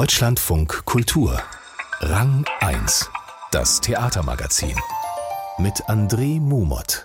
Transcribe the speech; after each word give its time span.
Deutschlandfunk 0.00 0.86
Kultur. 0.86 1.42
Rang 2.00 2.46
1. 2.60 3.10
Das 3.50 3.82
Theatermagazin. 3.82 4.74
Mit 5.58 5.74
André 5.88 6.40
Mumot. 6.40 7.04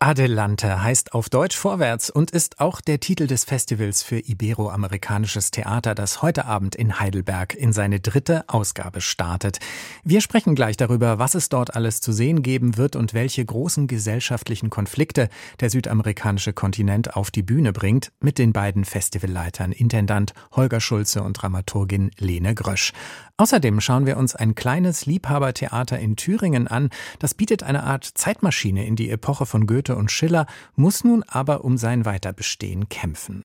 Adelante 0.00 0.80
heißt 0.80 1.12
auf 1.12 1.28
Deutsch 1.28 1.56
vorwärts 1.56 2.08
und 2.08 2.30
ist 2.30 2.60
auch 2.60 2.80
der 2.80 3.00
Titel 3.00 3.26
des 3.26 3.42
Festivals 3.42 4.04
für 4.04 4.20
Iberoamerikanisches 4.20 5.50
Theater, 5.50 5.96
das 5.96 6.22
heute 6.22 6.44
Abend 6.44 6.76
in 6.76 7.00
Heidelberg 7.00 7.54
in 7.54 7.72
seine 7.72 7.98
dritte 7.98 8.48
Ausgabe 8.48 9.00
startet. 9.00 9.58
Wir 10.04 10.20
sprechen 10.20 10.54
gleich 10.54 10.76
darüber, 10.76 11.18
was 11.18 11.34
es 11.34 11.48
dort 11.48 11.74
alles 11.74 12.00
zu 12.00 12.12
sehen 12.12 12.44
geben 12.44 12.76
wird 12.76 12.94
und 12.94 13.12
welche 13.12 13.44
großen 13.44 13.88
gesellschaftlichen 13.88 14.70
Konflikte 14.70 15.28
der 15.58 15.68
südamerikanische 15.68 16.52
Kontinent 16.52 17.16
auf 17.16 17.32
die 17.32 17.42
Bühne 17.42 17.72
bringt, 17.72 18.12
mit 18.20 18.38
den 18.38 18.52
beiden 18.52 18.84
Festivalleitern 18.84 19.72
Intendant 19.72 20.32
Holger 20.52 20.80
Schulze 20.80 21.24
und 21.24 21.32
Dramaturgin 21.32 22.12
Lene 22.18 22.54
Grösch. 22.54 22.92
Außerdem 23.36 23.80
schauen 23.80 24.04
wir 24.04 24.16
uns 24.16 24.34
ein 24.34 24.56
kleines 24.56 25.06
Liebhabertheater 25.06 25.96
in 25.98 26.16
Thüringen 26.16 26.66
an. 26.66 26.90
Das 27.20 27.34
bietet 27.34 27.62
eine 27.62 27.84
Art 27.84 28.04
Zeitmaschine 28.04 28.84
in 28.84 28.96
die 28.96 29.10
Epoche 29.10 29.46
von 29.46 29.68
Goethe 29.68 29.87
und 29.96 30.10
Schiller, 30.10 30.46
muss 30.76 31.04
nun 31.04 31.22
aber 31.22 31.64
um 31.64 31.76
sein 31.78 32.04
Weiterbestehen 32.04 32.88
kämpfen. 32.88 33.42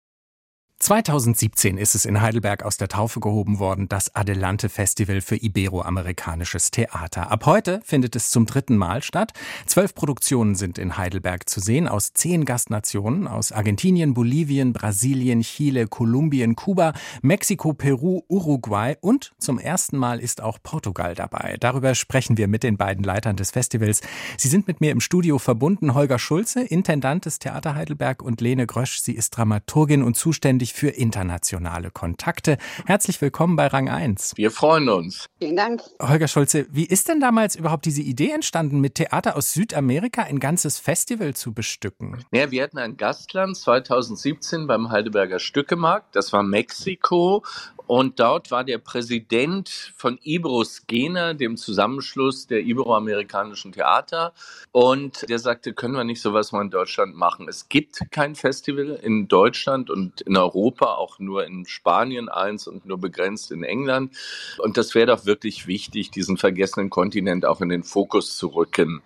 2017 0.84 1.78
ist 1.78 1.96
es 1.96 2.04
in 2.04 2.20
Heidelberg 2.20 2.64
aus 2.64 2.76
der 2.76 2.90
Taufe 2.90 3.22
gehoben 3.22 3.58
worden, 3.58 3.88
das 3.88 4.14
Adelante 4.16 4.68
Festival 4.68 5.22
für 5.22 5.38
Iberoamerikanisches 5.38 6.72
Theater. 6.72 7.32
Ab 7.32 7.46
heute 7.46 7.80
findet 7.86 8.18
es 8.18 8.30
zum 8.30 8.46
dritten 8.46 8.76
Mal 8.76 9.02
statt. 9.02 9.32
Zwölf 9.66 9.96
Produktionen 9.96 10.56
sind 10.56 10.78
in 10.78 10.98
Heidelberg 10.98 11.48
zu 11.48 11.62
sehen 11.62 11.88
aus 11.88 12.12
zehn 12.12 12.44
Gastnationen, 12.44 13.30
aus 13.30 13.54
Argentinien, 13.54 14.14
Bolivien, 14.14 14.74
Brasilien, 14.74 15.40
Chile, 15.40 15.88
Kolumbien, 15.88 16.58
Kuba, 16.58 16.92
Mexiko, 17.22 17.72
Peru, 17.72 18.24
Uruguay 18.28 18.98
und 19.00 19.32
zum 19.38 19.60
ersten 19.60 19.98
Mal 19.98 20.20
ist 20.20 20.42
auch 20.42 20.60
Portugal 20.62 21.16
dabei. 21.16 21.56
Darüber 21.62 21.96
sprechen 21.96 22.36
wir 22.36 22.50
mit 22.50 22.64
den 22.64 22.76
beiden 22.76 23.06
Leitern 23.06 23.38
des 23.38 23.52
Festivals. 23.52 24.02
Sie 24.36 24.50
sind 24.50 24.68
mit 24.68 24.82
mir 24.82 24.92
im 24.92 25.00
Studio 25.00 25.40
verbunden. 25.40 25.94
Holger 25.94 26.20
Schulze, 26.20 26.62
Intendant 26.62 27.24
des 27.24 27.40
Theater 27.40 27.74
Heidelberg 27.74 28.22
und 28.22 28.42
Lene 28.42 28.68
Grösch. 28.68 29.00
Sie 29.00 29.14
ist 29.14 29.30
Dramaturgin 29.30 30.04
und 30.04 30.18
zuständig 30.18 30.73
für 30.74 30.90
internationale 30.90 31.92
Kontakte. 31.92 32.58
Herzlich 32.88 33.22
willkommen 33.22 33.56
bei 33.56 33.68
Rang 33.68 33.90
1. 33.90 34.34
Wir 34.36 34.50
freuen 34.50 34.90
uns. 34.90 35.28
Vielen 35.40 35.56
Dank. 35.56 35.82
Holger 36.02 36.28
Schulze, 36.28 36.66
wie 36.72 36.86
ist 36.86 37.08
denn 37.08 37.20
damals 37.20 37.56
überhaupt 37.56 37.86
diese 37.86 38.02
Idee 38.02 38.32
entstanden, 38.32 38.82
mit 38.82 38.96
Theater 38.96 39.38
aus 39.38 39.54
Südamerika 39.54 40.24
ein 40.24 40.40
ganzes 40.40 40.80
Festival 40.80 41.36
zu 41.36 41.54
bestücken? 41.54 42.26
Ja, 42.32 42.50
wir 42.50 42.64
hatten 42.64 42.80
ein 42.80 42.98
Gastland 42.98 43.56
2017 43.56 44.66
beim 44.66 44.90
Heidelberger 44.90 45.38
Stückemarkt. 45.38 46.16
Das 46.16 46.34
war 46.34 46.42
Mexiko. 46.42 47.44
Und 47.86 48.20
dort 48.20 48.50
war 48.50 48.64
der 48.64 48.78
Präsident 48.78 49.94
von 49.96 50.18
Iberoscena, 50.24 51.34
dem 51.34 51.58
Zusammenschluss 51.58 52.48
der 52.48 52.62
iberoamerikanischen 52.62 53.74
Theater. 53.74 54.34
Und 54.72 55.30
der 55.30 55.38
sagte, 55.38 55.74
können 55.74 55.94
wir 55.94 56.04
nicht 56.04 56.22
sowas 56.22 56.52
mal 56.52 56.62
in 56.62 56.70
Deutschland 56.70 57.16
machen? 57.16 57.48
Es 57.48 57.70
gibt 57.70 58.00
kein 58.12 58.36
Festival 58.36 59.00
in 59.04 59.28
Deutschland 59.28 59.90
und 59.90 60.22
in 60.22 60.38
Europa, 60.38 60.96
auch 60.96 61.20
nur 61.20 61.46
in 61.46 61.66
Spanien 61.66 62.30
eins 62.30 62.68
und 62.68 62.86
nur 62.86 62.98
begrenzt 62.98 63.52
in 63.52 63.64
England. 63.64 64.16
Und 64.60 64.78
das 64.78 64.96
wäre 64.96 65.08
doch 65.08 65.26
wirklich 65.26 65.68
wichtig, 65.68 66.10
diesen 66.10 66.38
vergessenen 66.38 66.90
Kontinent 66.90 67.46
auch 67.46 67.62
in 67.62 67.70
den 67.70 67.84
Fokus 67.84 68.38
zu 68.38 68.48
rücken. 68.48 69.02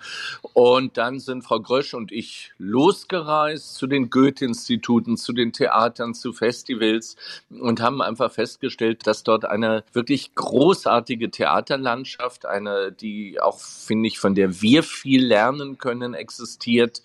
Und 0.53 0.97
dann 0.97 1.19
sind 1.19 1.41
Frau 1.43 1.59
Grösch 1.59 1.93
und 1.93 2.11
ich 2.11 2.53
losgereist 2.59 3.75
zu 3.75 3.87
den 3.87 4.09
Goethe-Instituten, 4.09 5.17
zu 5.17 5.33
den 5.33 5.51
Theatern, 5.51 6.13
zu 6.13 6.31
Festivals 6.31 7.15
und 7.49 7.81
haben 7.81 8.01
einfach 8.01 8.31
festgestellt, 8.31 8.76
festgestellt, 8.77 9.07
dass 9.07 9.23
dort 9.23 9.45
eine 9.45 9.83
wirklich 9.93 10.35
großartige 10.35 11.31
Theaterlandschaft, 11.31 12.45
eine, 12.45 12.91
die 12.91 13.39
auch, 13.41 13.59
finde 13.59 14.07
ich, 14.07 14.19
von 14.19 14.35
der 14.35 14.61
wir 14.61 14.83
viel 14.83 15.25
lernen 15.25 15.77
können, 15.77 16.13
existiert. 16.13 17.01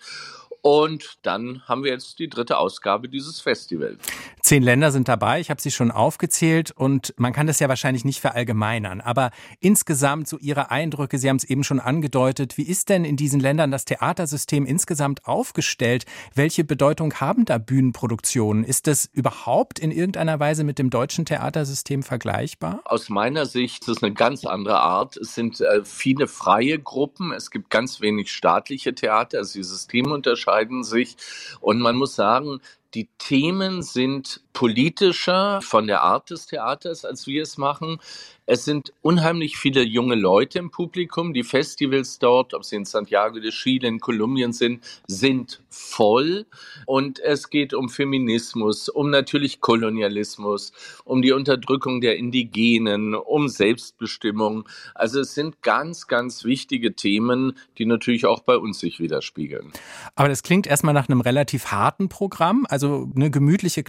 Und 0.65 1.17
dann 1.23 1.61
haben 1.67 1.83
wir 1.83 1.91
jetzt 1.91 2.19
die 2.19 2.29
dritte 2.29 2.57
Ausgabe 2.57 3.09
dieses 3.09 3.41
Festivals. 3.41 3.97
Zehn 4.41 4.63
Länder 4.63 4.93
sind 4.93 5.09
dabei, 5.09 5.41
ich 5.41 5.49
habe 5.49 5.61
sie 5.61 5.71
schon 5.71 5.91
aufgezählt 5.91 6.71
und 6.71 7.13
man 7.17 7.33
kann 7.33 7.47
das 7.47 7.59
ja 7.59 7.67
wahrscheinlich 7.67 8.05
nicht 8.05 8.21
verallgemeinern. 8.21 9.01
Aber 9.01 9.31
insgesamt 9.59 10.29
so 10.29 10.37
Ihre 10.37 10.71
Eindrücke, 10.71 11.17
Sie 11.17 11.27
haben 11.27 11.35
es 11.35 11.43
eben 11.43 11.65
schon 11.65 11.81
angedeutet, 11.81 12.57
wie 12.57 12.63
ist 12.63 12.87
denn 12.87 13.03
in 13.03 13.17
diesen 13.17 13.41
Ländern 13.41 13.71
das 13.71 13.83
Theatersystem 13.83 14.65
insgesamt 14.65 15.25
aufgestellt? 15.25 16.05
Welche 16.33 16.63
Bedeutung 16.63 17.13
haben 17.15 17.43
da 17.43 17.57
Bühnenproduktionen? 17.57 18.63
Ist 18.63 18.87
das 18.87 19.09
überhaupt 19.11 19.79
in 19.79 19.91
irgendeiner 19.91 20.39
Weise 20.39 20.63
mit 20.63 20.79
dem 20.79 20.89
deutschen 20.89 21.25
Theatersystem 21.25 22.03
vergleichbar? 22.03 22.81
Aus 22.85 23.09
meiner 23.09 23.45
Sicht 23.45 23.81
ist 23.83 23.97
es 23.97 24.03
eine 24.03 24.13
ganz 24.13 24.45
andere 24.45 24.79
Art. 24.79 25.17
Es 25.17 25.35
sind 25.35 25.59
äh, 25.59 25.83
viele 25.83 26.27
freie 26.27 26.79
Gruppen, 26.79 27.33
es 27.33 27.51
gibt 27.51 27.69
ganz 27.69 27.99
wenig 27.99 28.31
staatliche 28.31 28.95
Theater, 28.95 29.39
also 29.39 29.59
die 29.59 29.63
Systeme 29.63 30.13
unterscheiden 30.53 30.83
sich. 30.83 31.17
Und 31.61 31.79
man 31.79 31.95
muss 31.95 32.15
sagen, 32.15 32.61
die 32.93 33.09
Themen 33.17 33.81
sind 33.81 34.42
politischer 34.53 35.61
von 35.61 35.87
der 35.87 36.01
Art 36.01 36.29
des 36.29 36.45
Theaters, 36.45 37.05
als 37.05 37.27
wir 37.27 37.41
es 37.41 37.57
machen. 37.57 37.99
Es 38.45 38.65
sind 38.65 38.91
unheimlich 39.01 39.57
viele 39.57 39.83
junge 39.83 40.15
Leute 40.15 40.59
im 40.59 40.69
Publikum. 40.69 41.33
Die 41.33 41.43
Festivals 41.43 42.19
dort, 42.19 42.53
ob 42.53 42.65
sie 42.65 42.75
in 42.75 42.83
Santiago 42.83 43.39
de 43.39 43.51
Chile, 43.51 43.87
in 43.87 44.01
Kolumbien 44.01 44.51
sind, 44.51 44.83
sind 45.07 45.61
voll. 45.69 46.45
Und 46.85 47.19
es 47.19 47.49
geht 47.49 47.73
um 47.73 47.87
Feminismus, 47.87 48.89
um 48.89 49.09
natürlich 49.09 49.61
Kolonialismus, 49.61 50.73
um 51.05 51.21
die 51.21 51.31
Unterdrückung 51.31 52.01
der 52.01 52.17
Indigenen, 52.17 53.15
um 53.15 53.47
Selbstbestimmung. 53.47 54.67
Also 54.93 55.21
es 55.21 55.33
sind 55.35 55.61
ganz, 55.61 56.07
ganz 56.07 56.43
wichtige 56.43 56.95
Themen, 56.95 57.57
die 57.77 57.85
natürlich 57.85 58.25
auch 58.25 58.41
bei 58.41 58.57
uns 58.57 58.79
sich 58.79 58.99
widerspiegeln. 58.99 59.71
Aber 60.15 60.27
das 60.27 60.43
klingt 60.43 60.67
erstmal 60.67 60.93
nach 60.93 61.07
einem 61.07 61.21
relativ 61.21 61.67
harten 61.67 62.09
Programm. 62.09 62.65
Also 62.69 63.09
eine 63.15 63.31
gemütliche 63.31 63.83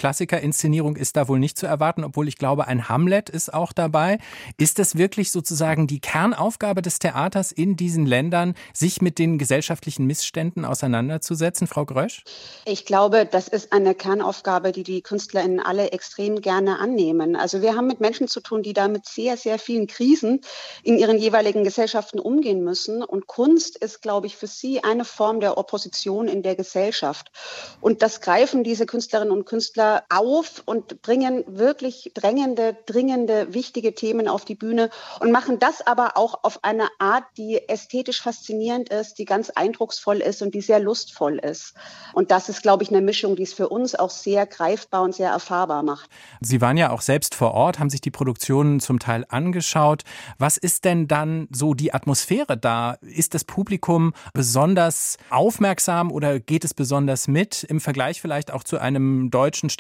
Klassikerinszenierung 0.54 0.96
ist 0.96 1.16
da 1.16 1.28
wohl 1.28 1.38
nicht 1.38 1.58
zu 1.58 1.66
erwarten, 1.66 2.04
obwohl 2.04 2.28
ich 2.28 2.38
glaube, 2.38 2.66
ein 2.66 2.88
Hamlet 2.88 3.28
ist 3.28 3.52
auch 3.52 3.72
dabei. 3.72 4.18
Ist 4.56 4.78
es 4.78 4.96
wirklich 4.96 5.32
sozusagen 5.32 5.86
die 5.86 6.00
Kernaufgabe 6.00 6.80
des 6.80 6.98
Theaters 6.98 7.52
in 7.52 7.76
diesen 7.76 8.06
Ländern, 8.06 8.54
sich 8.72 9.02
mit 9.02 9.18
den 9.18 9.38
gesellschaftlichen 9.38 10.06
Missständen 10.06 10.64
auseinanderzusetzen, 10.64 11.66
Frau 11.66 11.84
Grösch? 11.84 12.22
Ich 12.66 12.86
glaube, 12.86 13.26
das 13.26 13.48
ist 13.48 13.72
eine 13.72 13.94
Kernaufgabe, 13.94 14.72
die 14.72 14.84
die 14.84 15.02
KünstlerInnen 15.02 15.60
alle 15.60 15.90
extrem 15.90 16.40
gerne 16.40 16.78
annehmen. 16.78 17.36
Also 17.36 17.60
wir 17.60 17.74
haben 17.74 17.88
mit 17.88 18.00
Menschen 18.00 18.28
zu 18.28 18.40
tun, 18.40 18.62
die 18.62 18.72
da 18.72 18.88
mit 18.88 19.06
sehr, 19.06 19.36
sehr 19.36 19.58
vielen 19.58 19.86
Krisen 19.86 20.40
in 20.82 20.98
ihren 20.98 21.18
jeweiligen 21.18 21.64
Gesellschaften 21.64 22.20
umgehen 22.20 22.62
müssen. 22.62 23.02
Und 23.02 23.26
Kunst 23.26 23.76
ist, 23.76 24.02
glaube 24.02 24.26
ich, 24.28 24.36
für 24.36 24.46
sie 24.46 24.84
eine 24.84 25.04
Form 25.04 25.40
der 25.40 25.58
Opposition 25.58 26.28
in 26.28 26.42
der 26.42 26.54
Gesellschaft. 26.54 27.32
Und 27.80 28.02
das 28.02 28.20
greifen 28.20 28.62
diese 28.62 28.86
Künstlerinnen 28.86 29.32
und 29.32 29.46
Künstler 29.46 30.04
auf 30.08 30.43
und 30.64 31.02
bringen 31.02 31.44
wirklich 31.46 32.12
drängende, 32.14 32.76
dringende, 32.86 33.52
wichtige 33.54 33.94
Themen 33.94 34.28
auf 34.28 34.44
die 34.44 34.54
Bühne 34.54 34.90
und 35.20 35.32
machen 35.32 35.58
das 35.58 35.86
aber 35.86 36.16
auch 36.16 36.44
auf 36.44 36.60
eine 36.62 36.88
Art, 36.98 37.24
die 37.36 37.68
ästhetisch 37.68 38.22
faszinierend 38.22 38.88
ist, 38.88 39.18
die 39.18 39.24
ganz 39.24 39.50
eindrucksvoll 39.50 40.18
ist 40.18 40.42
und 40.42 40.54
die 40.54 40.60
sehr 40.60 40.80
lustvoll 40.80 41.38
ist. 41.38 41.74
Und 42.12 42.30
das 42.30 42.48
ist, 42.48 42.62
glaube 42.62 42.82
ich, 42.82 42.90
eine 42.90 43.00
Mischung, 43.00 43.36
die 43.36 43.42
es 43.42 43.52
für 43.52 43.68
uns 43.68 43.94
auch 43.94 44.10
sehr 44.10 44.46
greifbar 44.46 45.02
und 45.02 45.14
sehr 45.14 45.30
erfahrbar 45.30 45.82
macht. 45.82 46.10
Sie 46.40 46.60
waren 46.60 46.76
ja 46.76 46.90
auch 46.90 47.00
selbst 47.00 47.34
vor 47.34 47.52
Ort, 47.52 47.78
haben 47.78 47.90
sich 47.90 48.00
die 48.00 48.10
Produktionen 48.10 48.80
zum 48.80 48.98
Teil 48.98 49.24
angeschaut. 49.28 50.02
Was 50.38 50.56
ist 50.56 50.84
denn 50.84 51.08
dann 51.08 51.48
so 51.50 51.74
die 51.74 51.92
Atmosphäre 51.94 52.56
da? 52.56 52.98
Ist 53.00 53.34
das 53.34 53.44
Publikum 53.44 54.12
besonders 54.32 55.16
aufmerksam 55.30 56.10
oder 56.10 56.40
geht 56.40 56.64
es 56.64 56.74
besonders 56.74 57.28
mit 57.28 57.64
im 57.64 57.80
Vergleich 57.80 58.20
vielleicht 58.20 58.52
auch 58.52 58.64
zu 58.64 58.78
einem 58.78 59.30
deutschen 59.30 59.70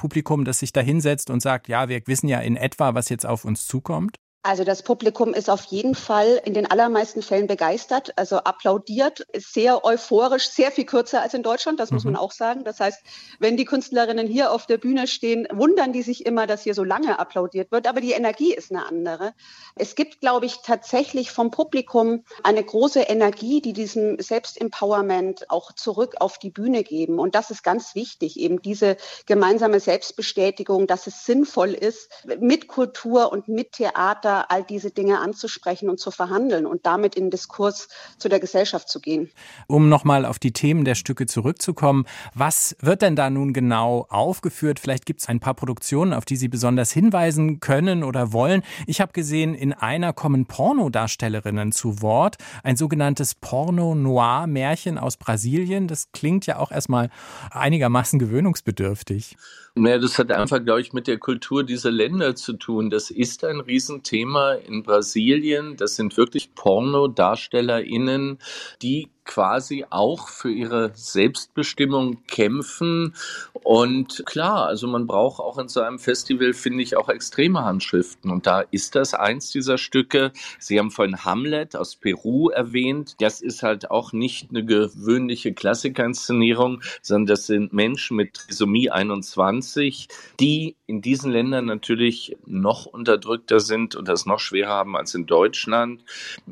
Stadttheaterpublikum, 0.00 0.44
das 0.44 0.60
sich 0.60 0.72
da 0.72 0.80
hinsetzt 0.80 1.30
und 1.30 1.40
sagt, 1.40 1.68
ja, 1.68 1.88
wir 1.88 2.00
wissen 2.06 2.28
ja 2.28 2.40
in 2.40 2.56
etwa, 2.56 2.94
was 2.94 3.08
jetzt 3.08 3.26
auf 3.26 3.44
uns 3.44 3.66
zukommt? 3.66 4.18
Also 4.42 4.64
das 4.64 4.82
Publikum 4.82 5.34
ist 5.34 5.50
auf 5.50 5.64
jeden 5.64 5.94
Fall 5.94 6.40
in 6.46 6.54
den 6.54 6.64
allermeisten 6.64 7.20
Fällen 7.20 7.46
begeistert, 7.46 8.14
also 8.16 8.38
applaudiert, 8.38 9.20
ist 9.32 9.52
sehr 9.52 9.84
euphorisch, 9.84 10.48
sehr 10.48 10.72
viel 10.72 10.86
kürzer 10.86 11.20
als 11.20 11.34
in 11.34 11.42
Deutschland, 11.42 11.78
das 11.78 11.90
mhm. 11.90 11.96
muss 11.96 12.04
man 12.04 12.16
auch 12.16 12.32
sagen. 12.32 12.64
Das 12.64 12.80
heißt, 12.80 13.02
wenn 13.38 13.58
die 13.58 13.66
Künstlerinnen 13.66 14.26
hier 14.26 14.50
auf 14.50 14.64
der 14.64 14.78
Bühne 14.78 15.08
stehen, 15.08 15.46
wundern 15.52 15.92
die 15.92 16.00
sich 16.00 16.24
immer, 16.24 16.46
dass 16.46 16.62
hier 16.62 16.72
so 16.72 16.84
lange 16.84 17.18
applaudiert 17.18 17.70
wird, 17.70 17.86
aber 17.86 18.00
die 18.00 18.12
Energie 18.12 18.54
ist 18.54 18.70
eine 18.70 18.86
andere. 18.86 19.34
Es 19.76 19.94
gibt, 19.94 20.20
glaube 20.20 20.46
ich, 20.46 20.62
tatsächlich 20.62 21.30
vom 21.30 21.50
Publikum 21.50 22.24
eine 22.42 22.64
große 22.64 23.00
Energie, 23.00 23.60
die 23.60 23.74
diesem 23.74 24.18
Selbstempowerment 24.18 25.50
auch 25.50 25.72
zurück 25.72 26.14
auf 26.18 26.38
die 26.38 26.50
Bühne 26.50 26.82
geben. 26.82 27.18
Und 27.18 27.34
das 27.34 27.50
ist 27.50 27.62
ganz 27.62 27.94
wichtig, 27.94 28.40
eben 28.40 28.62
diese 28.62 28.96
gemeinsame 29.26 29.80
Selbstbestätigung, 29.80 30.86
dass 30.86 31.06
es 31.06 31.26
sinnvoll 31.26 31.74
ist, 31.74 32.08
mit 32.40 32.68
Kultur 32.68 33.32
und 33.32 33.46
mit 33.48 33.72
Theater 33.72 34.29
Theater, 34.30 34.50
all 34.50 34.62
diese 34.64 34.90
Dinge 34.90 35.18
anzusprechen 35.18 35.88
und 35.88 35.98
zu 35.98 36.10
verhandeln 36.10 36.66
und 36.66 36.86
damit 36.86 37.14
in 37.14 37.30
Diskurs 37.30 37.88
zu 38.18 38.28
der 38.28 38.40
Gesellschaft 38.40 38.88
zu 38.88 39.00
gehen. 39.00 39.30
Um 39.66 39.88
nochmal 39.88 40.24
auf 40.24 40.38
die 40.38 40.52
Themen 40.52 40.84
der 40.84 40.94
Stücke 40.94 41.26
zurückzukommen, 41.26 42.04
was 42.34 42.76
wird 42.80 43.02
denn 43.02 43.16
da 43.16 43.30
nun 43.30 43.52
genau 43.52 44.06
aufgeführt? 44.08 44.78
Vielleicht 44.80 45.06
gibt 45.06 45.20
es 45.20 45.28
ein 45.28 45.40
paar 45.40 45.54
Produktionen, 45.54 46.12
auf 46.12 46.24
die 46.24 46.36
Sie 46.36 46.48
besonders 46.48 46.92
hinweisen 46.92 47.60
können 47.60 48.04
oder 48.04 48.32
wollen. 48.32 48.62
Ich 48.86 49.00
habe 49.00 49.12
gesehen, 49.12 49.54
in 49.54 49.72
einer 49.72 50.12
kommen 50.12 50.46
Pornodarstellerinnen 50.46 51.72
zu 51.72 52.02
Wort, 52.02 52.36
ein 52.62 52.76
sogenanntes 52.76 53.34
Porno-Noir-Märchen 53.34 54.98
aus 54.98 55.16
Brasilien. 55.16 55.88
Das 55.88 56.12
klingt 56.12 56.46
ja 56.46 56.58
auch 56.58 56.70
erstmal 56.70 57.10
einigermaßen 57.50 58.18
gewöhnungsbedürftig. 58.18 59.36
Naja, 59.80 59.98
das 59.98 60.18
hat 60.18 60.30
einfach, 60.30 60.62
glaube 60.62 60.82
ich, 60.82 60.92
mit 60.92 61.06
der 61.06 61.16
Kultur 61.16 61.64
dieser 61.64 61.90
Länder 61.90 62.34
zu 62.34 62.52
tun. 62.52 62.90
Das 62.90 63.10
ist 63.10 63.44
ein 63.44 63.60
Riesenthema 63.60 64.52
in 64.52 64.82
Brasilien. 64.82 65.78
Das 65.78 65.96
sind 65.96 66.18
wirklich 66.18 66.54
PornodarstellerInnen, 66.54 68.38
die 68.82 69.08
quasi 69.30 69.86
auch 69.90 70.28
für 70.28 70.50
ihre 70.50 70.90
Selbstbestimmung 70.94 72.26
kämpfen. 72.26 73.14
Und 73.62 74.24
klar, 74.26 74.66
also 74.66 74.88
man 74.88 75.06
braucht 75.06 75.38
auch 75.38 75.56
in 75.58 75.68
so 75.68 75.80
einem 75.82 76.00
Festival, 76.00 76.52
finde 76.52 76.82
ich, 76.82 76.96
auch 76.96 77.08
extreme 77.08 77.64
Handschriften. 77.64 78.32
Und 78.32 78.48
da 78.48 78.60
ist 78.60 78.96
das 78.96 79.14
eins 79.14 79.52
dieser 79.52 79.78
Stücke. 79.78 80.32
Sie 80.58 80.80
haben 80.80 80.90
vorhin 80.90 81.24
Hamlet 81.24 81.76
aus 81.76 81.94
Peru 81.94 82.48
erwähnt. 82.48 83.14
Das 83.20 83.40
ist 83.40 83.62
halt 83.62 83.92
auch 83.92 84.12
nicht 84.12 84.50
eine 84.50 84.64
gewöhnliche 84.64 85.54
Klassikerinszenierung, 85.54 86.82
sondern 87.00 87.26
das 87.26 87.46
sind 87.46 87.72
Menschen 87.72 88.16
mit 88.16 88.34
Trisomie 88.34 88.90
21, 88.90 90.08
die 90.40 90.74
in 90.86 91.02
diesen 91.02 91.30
Ländern 91.30 91.66
natürlich 91.66 92.36
noch 92.46 92.84
unterdrückter 92.84 93.60
sind 93.60 93.94
und 93.94 94.08
das 94.08 94.26
noch 94.26 94.40
schwerer 94.40 94.70
haben 94.70 94.96
als 94.96 95.14
in 95.14 95.26
Deutschland. 95.26 96.02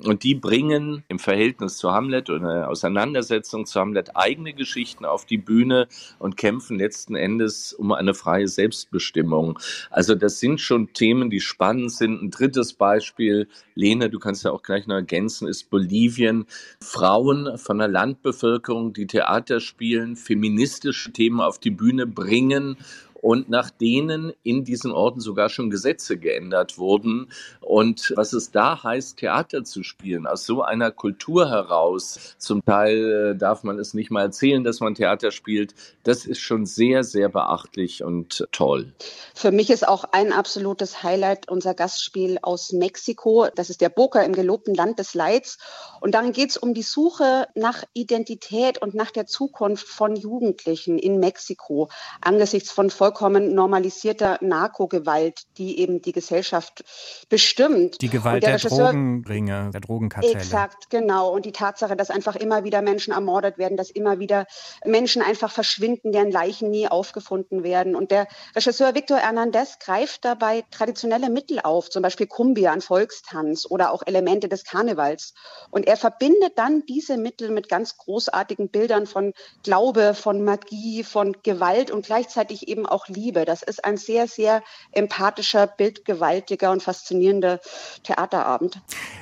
Und 0.01 0.23
die 0.23 0.37
bringen 0.37 1.03
im 1.09 1.19
Verhältnis 1.19 1.77
zu 1.77 1.91
Hamlet 1.91 2.31
oder 2.31 2.68
Auseinandersetzung 2.69 3.67
zu 3.67 3.81
Hamlet 3.81 4.17
eigene 4.17 4.53
Geschichten 4.53 5.05
auf 5.05 5.27
die 5.27 5.39
Bühne 5.39 5.89
und 6.19 6.37
kämpfen 6.37 6.79
letzten 6.79 7.17
Endes 7.17 7.73
um 7.73 7.93
eine 7.93 8.15
freie 8.15 8.49
Selbstbestimmung. 8.49 9.59
Also 9.91 10.15
das 10.15 10.41
sind 10.41 10.61
schon 10.61 10.93
Themen, 10.93 11.31
die 11.31 11.41
spannend 11.41 11.93
sind. 11.93 12.23
Ein 12.23 12.31
drittes 12.31 12.75
Beispiel, 12.75 13.49
Lene, 13.75 14.11
du 14.11 14.19
kannst 14.19 14.45
ja 14.45 14.51
auch 14.51 14.63
gleich 14.63 14.87
noch 14.87 14.97
ergänzen, 14.97 15.49
ist 15.49 15.71
Bolivien. 15.71 16.47
Frauen 16.81 17.59
von 17.59 17.79
der 17.79 17.89
Landbevölkerung, 17.89 18.93
die 18.93 19.07
Theater 19.07 19.61
spielen, 19.61 20.17
feministische 20.17 21.13
Themen 21.13 21.41
auf 21.41 21.59
die 21.59 21.71
Bühne 21.71 22.07
bringen 22.07 22.77
und 23.21 23.49
nach 23.49 23.71
denen 23.71 24.33
in 24.43 24.65
diesen 24.65 24.93
Orten 24.93 25.21
sogar 25.21 25.49
schon 25.49 25.71
Gesetze 25.71 26.19
geändert 26.19 26.79
wurden. 26.79 27.31
Und 27.61 28.13
was 28.17 28.33
es 28.33 28.51
da 28.51 28.83
heißt, 28.83 29.19
Theater 29.19 29.65
zu 29.65 29.83
spielen, 29.83 30.27
aus 30.27 30.47
so 30.47 30.63
einer 30.63 30.91
Kultur 30.91 31.51
heraus, 31.51 32.37
zum 32.39 32.65
Teil 32.65 33.33
äh, 33.35 33.39
darf 33.39 33.65
man 33.65 33.79
es 33.79 33.95
nicht 33.95 34.11
mal 34.11 34.23
erzählen, 34.23 34.65
dass 34.65 34.81
man 34.81 34.95
Theater 34.95 35.31
spielt, 35.31 35.75
das 36.05 36.27
ist 36.27 36.41
schon 36.41 36.65
sehr, 36.65 37.05
sehr 37.05 37.29
beachtlich 37.29 38.03
und 38.03 38.47
toll. 38.53 38.93
Für 39.35 39.51
mich 39.51 39.71
ist 39.71 39.87
auch 39.87 40.05
ein 40.13 40.33
absolutes 40.33 41.03
Highlight 41.03 41.49
unser 41.51 41.75
Gastspiel 41.75 42.39
aus 42.43 42.73
Mexiko. 42.73 43.49
Das 43.55 43.71
ist 43.71 43.81
der 43.81 43.89
Boca 43.89 44.23
im 44.23 44.33
gelobten 44.33 44.75
Land 44.75 44.99
des 44.99 45.15
Leids. 45.15 45.59
Und 46.01 46.15
darin 46.15 46.33
geht 46.33 46.51
es 46.51 46.57
um 46.57 46.75
die 46.75 46.83
Suche 46.83 47.49
nach 47.55 47.85
Identität 47.93 48.81
und 48.81 48.95
nach 48.95 49.11
der 49.11 49.27
Zukunft 49.27 49.87
von 49.87 50.17
Jugendlichen 50.17 50.99
in 50.99 51.19
Mexiko 51.19 51.89
angesichts 52.21 52.71
von 52.71 52.91
Volk 52.91 53.08
vollkommen 53.09 53.55
normalisierter 53.55 54.37
Narkogewalt, 54.43 55.45
die 55.57 55.81
eben 55.81 56.03
die 56.03 56.13
Gesellschaft 56.13 56.85
bestimmt. 57.31 58.03
Die 58.03 58.11
Gewalt 58.11 58.43
der, 58.43 58.59
der 58.59 58.69
Drogenbringer, 58.69 59.71
der 59.71 59.81
Drogenkartelle. 59.81 60.35
Exakt, 60.35 60.91
genau. 60.91 61.31
Und 61.31 61.47
die 61.47 61.53
Tatsache, 61.53 61.97
dass 61.97 62.11
einfach 62.11 62.37
immer 62.37 62.65
wieder 62.65 62.83
Menschen 62.83 63.15
ermordet 63.15 63.57
werden, 63.57 63.79
dass 63.79 63.89
immer 63.89 64.19
wieder 64.19 64.45
Menschen 64.85 65.23
einfach 65.23 65.51
verschwinden, 65.51 66.13
deren 66.13 66.31
Leichen 66.31 66.71
nie 66.71 66.87
aufgefunden 66.87 67.63
werden. 67.63 67.97
Und 67.97 68.11
der 68.11 68.27
Regisseur 68.55 68.95
Victor 68.95 69.17
Hernandez 69.17 69.79
greift 69.79 70.27
dabei 70.27 70.65
traditionelle 70.71 71.31
Mittel 71.31 71.61
auf, 71.61 71.89
zum 71.89 72.03
Beispiel 72.03 72.27
Kumbia, 72.27 72.73
ein 72.73 72.83
Volkstanz 72.83 73.65
oder 73.71 73.91
auch 73.91 74.03
Elemente 74.05 74.51
des 74.51 74.65
Karnevals. 74.65 75.33
Und 75.71 75.87
er 75.87 75.97
verbindet 75.97 76.59
dann 76.59 76.85
diese 76.87 77.17
Mittel 77.17 77.51
mit 77.51 77.71
ganz 77.71 77.97
großartigen 77.97 78.69
Bildern 78.69 79.07
von 79.07 79.33
Glaube, 79.63 80.13
von 80.13 80.45
Magie, 80.45 81.05
von 81.05 81.35
Gewalt 81.43 81.91
und 81.91 82.05
gleichzeitig 82.05 82.69
eben 82.69 82.85
auch 82.85 82.98
auch 82.99 83.09
liebe. 83.09 83.45
Das 83.45 83.63
ist 83.63 83.85
ein 83.85 83.97
sehr, 83.97 84.27
sehr 84.27 84.63
empathischer, 84.93 85.67
bildgewaltiger 85.67 86.73
und 86.73 86.83
faszinierender 86.83 87.61
Theaterabend. 88.03 88.81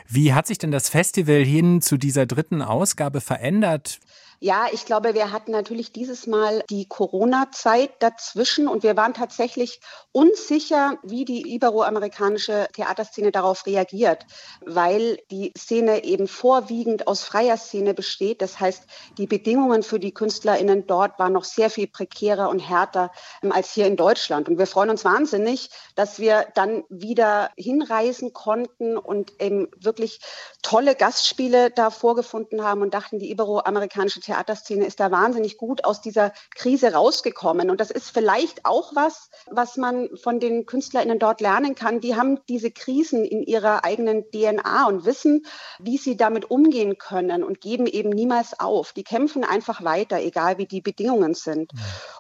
Wie 0.09 0.33
hat 0.33 0.47
sich 0.47 0.59
denn 0.59 0.71
das 0.71 0.89
Festival 0.89 1.45
hin 1.45 1.83
zu 1.83 1.97
dieser 1.99 2.27
dritten 2.27 2.63
Ausgabe 2.63 3.21
verändert? 3.21 3.99
Ja, 4.39 4.67
ich 4.71 4.85
glaube, 4.85 5.15
wir 5.15 5.33
hatten 5.33 5.51
natürlich 5.51 5.93
dieses 5.93 6.27
Mal 6.27 6.63
die 6.69 6.87
Corona-Zeit 6.87 7.91
dazwischen 8.01 8.69
und 8.69 8.83
wir 8.83 8.95
waren 8.97 9.15
tatsächlich 9.15 9.81
unsicher, 10.13 10.99
wie 11.03 11.25
die 11.25 11.55
iberoamerikanische 11.55 12.69
Theaterszene 12.75 13.33
darauf 13.33 13.65
reagiert, 13.65 14.27
weil 14.61 15.19
die 15.31 15.53
Szene 15.57 16.05
eben 16.05 16.29
vorwiegend 16.29 17.09
aus 17.09 17.23
freier 17.23 17.57
Szene 17.57 17.95
besteht. 17.95 18.43
Das 18.43 18.61
heißt, 18.61 18.85
die 19.17 19.27
Bedingungen 19.27 19.83
für 19.83 19.99
die 19.99 20.13
KünstlerInnen 20.13 20.87
dort 20.87 21.19
waren 21.19 21.33
noch 21.33 21.45
sehr 21.45 21.71
viel 21.71 21.87
prekärer 21.87 22.51
und 22.51 22.59
härter 22.59 23.11
ähm, 23.43 23.53
als 23.53 23.73
hier 23.73 23.87
in 23.87 23.97
Deutschland. 23.97 24.51
Und 24.51 24.59
wir 24.59 24.67
freuen 24.67 24.91
uns 24.91 25.05
wahnsinnig, 25.05 25.71
dass 25.95 26.19
wir 26.19 26.47
dann 26.55 26.85
wieder 26.91 27.51
hinreisen 27.57 28.35
konnten 28.35 28.99
und 28.99 29.41
eben 29.41 29.69
wirklich 29.79 30.21
tolle 30.63 30.95
Gastspiele 30.95 31.71
da 31.71 31.91
vorgefunden 31.91 32.63
haben 32.63 32.83
und 32.83 32.93
dachten, 32.93 33.19
die 33.19 33.31
iberoamerikanische 33.31 34.21
Theaterszene 34.27 34.85
ist 34.85 35.01
da 35.01 35.11
wahnsinnig 35.11 35.57
gut 35.57 35.85
aus 35.85 36.01
dieser 36.01 36.33
Krise 36.55 36.93
rausgekommen. 36.93 37.71
Und 37.71 37.81
das 37.81 37.91
ist 37.91 38.11
vielleicht 38.11 38.67
auch 38.67 38.93
was, 38.95 39.31
was 39.47 39.77
man 39.77 40.09
von 40.17 40.41
den 40.41 40.67
KünstlerInnen 40.67 41.19
dort 41.19 41.41
lernen 41.41 41.75
kann. 41.75 42.01
Die 42.01 42.17
haben 42.17 42.41
diese 42.49 42.71
Krisen 42.71 43.25
in 43.25 43.43
ihrer 43.43 43.85
eigenen 43.85 44.25
DNA 44.31 44.87
und 44.89 45.05
wissen, 45.05 45.47
wie 45.79 45.97
sie 45.97 46.17
damit 46.17 46.51
umgehen 46.51 46.99
können 46.99 47.45
und 47.45 47.61
geben 47.61 47.87
eben 47.87 48.11
niemals 48.11 48.59
auf. 48.59 48.93
Die 48.93 49.05
kämpfen 49.05 49.45
einfach 49.45 49.85
weiter, 49.85 50.19
egal 50.19 50.59
wie 50.59 50.67
die 50.67 50.81
Bedingungen 50.81 51.35
sind. 51.35 51.73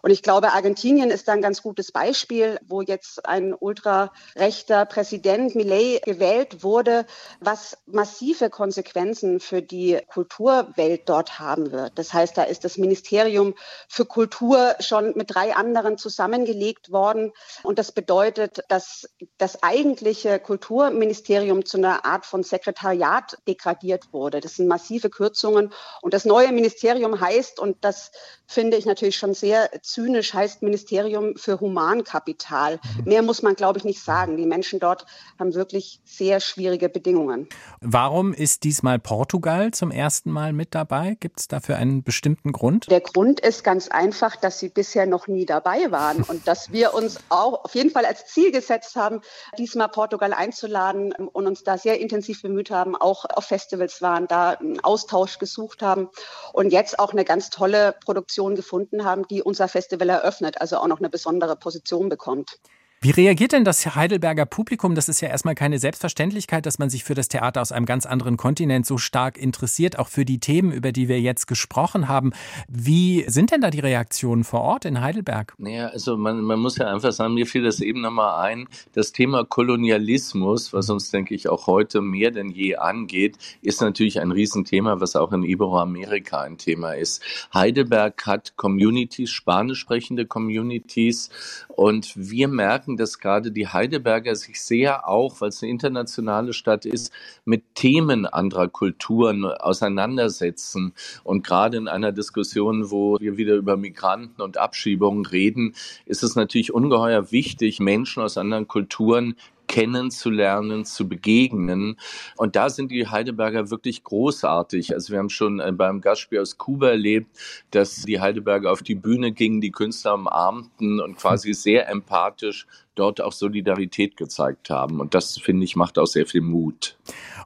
Und 0.02 0.10
ich 0.10 0.22
glaube, 0.22 0.52
Argentinien 0.52 1.10
ist 1.10 1.26
da 1.26 1.32
ein 1.32 1.42
ganz 1.42 1.62
gutes 1.62 1.90
Beispiel, 1.90 2.58
wo 2.66 2.82
jetzt 2.82 3.26
ein 3.26 3.52
ultrarechter 3.52 4.86
Präsident 4.86 5.54
Millet 5.56 6.04
gewählt 6.04 6.62
wurde, 6.62 7.06
was 7.40 7.78
massive 7.86 8.50
Konsequenzen 8.50 9.40
für 9.40 9.62
die 9.62 9.98
Kulturwelt 10.12 11.08
dort 11.08 11.40
haben 11.40 11.72
wird. 11.72 11.95
Das 11.98 12.12
heißt, 12.12 12.36
da 12.36 12.44
ist 12.44 12.64
das 12.64 12.78
Ministerium 12.78 13.54
für 13.88 14.04
Kultur 14.04 14.76
schon 14.80 15.12
mit 15.16 15.34
drei 15.34 15.54
anderen 15.54 15.98
zusammengelegt 15.98 16.92
worden. 16.92 17.32
Und 17.62 17.78
das 17.78 17.92
bedeutet, 17.92 18.60
dass 18.68 19.08
das 19.38 19.62
eigentliche 19.62 20.38
Kulturministerium 20.38 21.64
zu 21.64 21.78
einer 21.78 22.04
Art 22.04 22.26
von 22.26 22.42
Sekretariat 22.42 23.38
degradiert 23.48 24.12
wurde. 24.12 24.40
Das 24.40 24.56
sind 24.56 24.68
massive 24.68 25.10
Kürzungen. 25.10 25.72
Und 26.02 26.14
das 26.14 26.24
neue 26.24 26.52
Ministerium 26.52 27.20
heißt, 27.20 27.58
und 27.58 27.76
das 27.80 28.12
finde 28.46 28.76
ich 28.76 28.86
natürlich 28.86 29.16
schon 29.16 29.34
sehr 29.34 29.70
zynisch, 29.82 30.34
heißt 30.34 30.62
Ministerium 30.62 31.36
für 31.36 31.60
Humankapital. 31.60 32.78
Mhm. 32.98 33.04
Mehr 33.04 33.22
muss 33.22 33.42
man, 33.42 33.54
glaube 33.54 33.78
ich, 33.78 33.84
nicht 33.84 34.02
sagen. 34.02 34.36
Die 34.36 34.46
Menschen 34.46 34.78
dort 34.78 35.06
haben 35.38 35.54
wirklich 35.54 36.00
sehr 36.04 36.40
schwierige 36.40 36.88
Bedingungen. 36.88 37.48
Warum 37.80 38.32
ist 38.32 38.64
diesmal 38.64 38.98
Portugal 38.98 39.72
zum 39.72 39.90
ersten 39.90 40.30
Mal 40.30 40.52
mit 40.52 40.74
dabei? 40.74 41.16
Gibt 41.18 41.40
es 41.40 41.48
dafür 41.48 41.76
einen 41.86 42.02
bestimmten 42.02 42.52
Grund? 42.52 42.90
Der 42.90 43.00
Grund 43.00 43.40
ist 43.40 43.64
ganz 43.64 43.88
einfach, 43.88 44.36
dass 44.36 44.58
sie 44.58 44.68
bisher 44.68 45.06
noch 45.06 45.26
nie 45.28 45.46
dabei 45.46 45.90
waren 45.90 46.22
und 46.22 46.46
dass 46.46 46.72
wir 46.72 46.94
uns 46.94 47.18
auch 47.28 47.64
auf 47.64 47.74
jeden 47.74 47.90
Fall 47.90 48.04
als 48.04 48.26
Ziel 48.26 48.52
gesetzt 48.52 48.96
haben, 48.96 49.20
diesmal 49.58 49.88
Portugal 49.88 50.32
einzuladen 50.32 51.12
und 51.12 51.46
uns 51.46 51.62
da 51.64 51.78
sehr 51.78 52.00
intensiv 52.00 52.42
bemüht 52.42 52.70
haben, 52.70 52.96
auch 52.96 53.24
auf 53.24 53.44
Festivals 53.44 54.02
waren, 54.02 54.26
da 54.26 54.50
einen 54.50 54.80
Austausch 54.80 55.38
gesucht 55.38 55.82
haben 55.82 56.08
und 56.52 56.72
jetzt 56.72 56.98
auch 56.98 57.12
eine 57.12 57.24
ganz 57.24 57.50
tolle 57.50 57.94
Produktion 58.04 58.54
gefunden 58.54 59.04
haben, 59.04 59.26
die 59.28 59.42
unser 59.42 59.68
Festival 59.68 60.08
eröffnet, 60.08 60.60
also 60.60 60.78
auch 60.78 60.88
noch 60.88 60.98
eine 60.98 61.10
besondere 61.10 61.56
Position 61.56 62.08
bekommt. 62.08 62.58
Wie 63.02 63.10
reagiert 63.10 63.52
denn 63.52 63.64
das 63.64 63.94
Heidelberger 63.94 64.46
Publikum? 64.46 64.94
Das 64.94 65.10
ist 65.10 65.20
ja 65.20 65.28
erstmal 65.28 65.54
keine 65.54 65.78
Selbstverständlichkeit, 65.78 66.64
dass 66.64 66.78
man 66.78 66.88
sich 66.88 67.04
für 67.04 67.12
das 67.12 67.28
Theater 67.28 67.60
aus 67.60 67.70
einem 67.70 67.84
ganz 67.84 68.06
anderen 68.06 68.38
Kontinent 68.38 68.86
so 68.86 68.96
stark 68.96 69.36
interessiert, 69.36 69.98
auch 69.98 70.08
für 70.08 70.24
die 70.24 70.40
Themen, 70.40 70.72
über 70.72 70.92
die 70.92 71.06
wir 71.06 71.20
jetzt 71.20 71.46
gesprochen 71.46 72.08
haben. 72.08 72.32
Wie 72.68 73.26
sind 73.28 73.52
denn 73.52 73.60
da 73.60 73.68
die 73.68 73.80
Reaktionen 73.80 74.44
vor 74.44 74.62
Ort 74.62 74.86
in 74.86 75.02
Heidelberg? 75.02 75.52
Naja, 75.58 75.88
also 75.88 76.16
man, 76.16 76.40
man 76.40 76.58
muss 76.58 76.78
ja 76.78 76.90
einfach 76.90 77.12
sagen, 77.12 77.34
mir 77.34 77.46
fiel 77.46 77.64
das 77.64 77.80
eben 77.80 78.00
nochmal 78.00 78.46
ein, 78.46 78.66
das 78.94 79.12
Thema 79.12 79.44
Kolonialismus, 79.44 80.72
was 80.72 80.88
uns, 80.88 81.10
denke 81.10 81.34
ich, 81.34 81.50
auch 81.50 81.66
heute 81.66 82.00
mehr 82.00 82.30
denn 82.30 82.48
je 82.48 82.76
angeht, 82.76 83.36
ist 83.60 83.82
natürlich 83.82 84.20
ein 84.20 84.32
Riesenthema, 84.32 85.00
was 85.00 85.16
auch 85.16 85.34
in 85.34 85.42
Iberoamerika 85.42 86.40
ein 86.40 86.56
Thema 86.56 86.92
ist. 86.92 87.22
Heidelberg 87.52 88.24
hat 88.24 88.56
Communities, 88.56 89.30
spanisch 89.30 89.80
sprechende 89.80 90.24
Communities 90.24 91.28
und 91.76 92.12
wir 92.16 92.48
merken, 92.48 92.96
dass 92.96 93.18
gerade 93.18 93.52
die 93.52 93.68
Heidelberger 93.68 94.34
sich 94.34 94.62
sehr 94.62 95.06
auch, 95.06 95.42
weil 95.42 95.50
es 95.50 95.62
eine 95.62 95.70
internationale 95.70 96.54
Stadt 96.54 96.86
ist, 96.86 97.12
mit 97.44 97.74
Themen 97.74 98.24
anderer 98.24 98.68
Kulturen 98.68 99.44
auseinandersetzen. 99.44 100.94
Und 101.22 101.46
gerade 101.46 101.76
in 101.76 101.86
einer 101.86 102.12
Diskussion, 102.12 102.90
wo 102.90 103.18
wir 103.20 103.36
wieder 103.36 103.56
über 103.56 103.76
Migranten 103.76 104.40
und 104.40 104.56
Abschiebungen 104.56 105.26
reden, 105.26 105.74
ist 106.06 106.22
es 106.22 106.34
natürlich 106.34 106.72
ungeheuer 106.72 107.30
wichtig, 107.30 107.78
Menschen 107.78 108.22
aus 108.22 108.38
anderen 108.38 108.68
Kulturen 108.68 109.36
kennenzulernen, 109.66 110.84
zu 110.84 111.08
begegnen. 111.08 111.98
Und 112.36 112.56
da 112.56 112.70
sind 112.70 112.90
die 112.90 113.06
Heidelberger 113.06 113.70
wirklich 113.70 114.04
großartig. 114.04 114.94
Also 114.94 115.12
wir 115.12 115.18
haben 115.18 115.30
schon 115.30 115.60
äh, 115.60 115.72
beim 115.72 116.00
Gastspiel 116.00 116.40
aus 116.40 116.58
Kuba 116.58 116.90
erlebt, 116.90 117.36
dass 117.70 118.02
die 118.02 118.20
Heidelberger 118.20 118.70
auf 118.70 118.82
die 118.82 118.94
Bühne 118.94 119.32
gingen, 119.32 119.60
die 119.60 119.70
Künstler 119.70 120.14
umarmten 120.14 121.00
und 121.00 121.16
quasi 121.16 121.54
sehr 121.54 121.88
empathisch 121.88 122.66
dort 122.94 123.20
auch 123.20 123.32
Solidarität 123.32 124.16
gezeigt 124.16 124.70
haben. 124.70 125.00
Und 125.00 125.14
das, 125.14 125.38
finde 125.38 125.64
ich, 125.64 125.76
macht 125.76 125.98
auch 125.98 126.06
sehr 126.06 126.26
viel 126.26 126.40
Mut. 126.40 126.98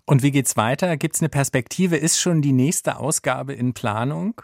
Und 0.07 0.23
wie 0.23 0.31
geht's 0.31 0.57
weiter? 0.57 0.97
Gibt 0.97 1.17
es 1.17 1.21
eine 1.21 1.29
Perspektive? 1.29 1.97
Ist 1.97 2.21
schon 2.21 2.43
die 2.43 2.53
nächste 2.53 2.99
Ausgabe 2.99 3.53
in 3.53 3.75
Planung? 3.75 4.41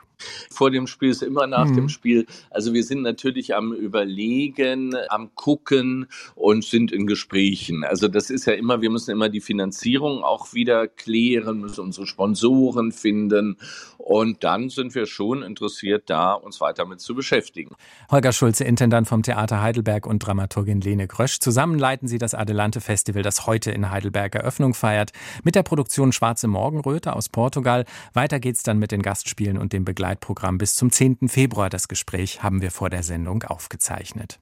Vor 0.50 0.70
dem 0.70 0.86
Spiel 0.86 1.10
ist 1.10 1.22
immer 1.22 1.46
nach 1.46 1.66
mhm. 1.66 1.76
dem 1.76 1.88
Spiel. 1.88 2.26
Also 2.50 2.72
wir 2.72 2.82
sind 2.82 3.02
natürlich 3.02 3.54
am 3.54 3.72
Überlegen, 3.72 4.94
am 5.08 5.34
Gucken 5.34 6.06
und 6.34 6.64
sind 6.64 6.92
in 6.92 7.06
Gesprächen. 7.06 7.84
Also 7.84 8.08
das 8.08 8.30
ist 8.30 8.46
ja 8.46 8.54
immer, 8.54 8.80
wir 8.80 8.90
müssen 8.90 9.10
immer 9.10 9.28
die 9.28 9.40
Finanzierung 9.40 10.22
auch 10.24 10.54
wieder 10.54 10.88
klären, 10.88 11.60
müssen 11.60 11.80
unsere 11.82 12.06
Sponsoren 12.06 12.92
finden. 12.92 13.58
Und 13.98 14.44
dann 14.44 14.68
sind 14.70 14.94
wir 14.94 15.06
schon 15.06 15.42
interessiert, 15.42 16.04
da 16.06 16.32
uns 16.32 16.60
weiter 16.60 16.86
mit 16.86 17.00
zu 17.00 17.14
beschäftigen. 17.14 17.74
Holger 18.10 18.32
Schulze, 18.32 18.64
Intendant 18.64 19.08
vom 19.08 19.22
Theater 19.22 19.60
Heidelberg 19.60 20.06
und 20.06 20.20
Dramaturgin 20.20 20.80
Lene 20.80 21.06
Grösch. 21.08 21.40
Zusammen 21.40 21.78
leiten 21.78 22.08
sie 22.08 22.18
das 22.18 22.34
Adelante 22.34 22.80
Festival, 22.80 23.22
das 23.22 23.46
heute 23.46 23.72
in 23.72 23.90
Heidelberg 23.90 24.34
Eröffnung 24.34 24.74
feiert, 24.74 25.12
mit 25.42 25.54
der 25.54 25.62
Produktion 25.62 26.12
Schwarze 26.12 26.46
Morgenröte 26.46 27.14
aus 27.14 27.28
Portugal. 27.28 27.84
Weiter 28.14 28.38
geht's 28.40 28.62
dann 28.62 28.78
mit 28.78 28.92
den 28.92 29.02
Gastspielen 29.02 29.58
und 29.58 29.72
dem 29.72 29.84
Begleitungen 29.84 30.05
Begleitprogramm 30.06 30.56
bis 30.56 30.76
zum 30.76 30.92
10. 30.92 31.28
Februar. 31.28 31.68
Das 31.68 31.88
Gespräch 31.88 32.40
haben 32.40 32.62
wir 32.62 32.70
vor 32.70 32.90
der 32.90 33.02
Sendung 33.02 33.42
aufgezeichnet. 33.42 34.38